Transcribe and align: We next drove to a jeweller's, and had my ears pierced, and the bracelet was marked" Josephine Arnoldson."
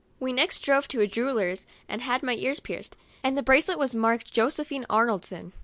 We 0.19 0.33
next 0.33 0.61
drove 0.61 0.87
to 0.87 1.01
a 1.01 1.05
jeweller's, 1.05 1.67
and 1.87 2.01
had 2.01 2.23
my 2.23 2.33
ears 2.33 2.59
pierced, 2.59 2.95
and 3.21 3.37
the 3.37 3.43
bracelet 3.43 3.77
was 3.77 3.93
marked" 3.93 4.33
Josephine 4.33 4.87
Arnoldson." 4.89 5.51